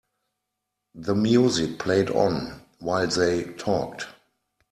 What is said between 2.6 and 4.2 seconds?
while they talked.